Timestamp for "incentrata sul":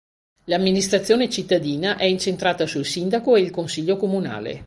2.05-2.85